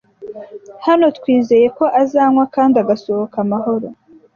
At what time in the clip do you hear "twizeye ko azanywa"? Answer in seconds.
1.17-2.43